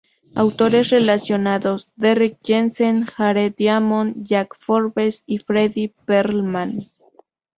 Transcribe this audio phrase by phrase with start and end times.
[0.33, 6.89] Autores relacionados: Derrick Jensen, Jared Diamond, Jack Forbes y Fredy Perlman.